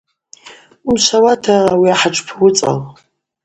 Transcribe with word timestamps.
Уымшвауата 0.85 1.53
ауи 1.71 1.93
ахӏатшпы 1.95 2.33
уыцӏал. 2.41 2.79